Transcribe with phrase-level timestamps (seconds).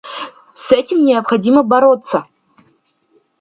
[0.55, 2.25] С этим необходимо бороться.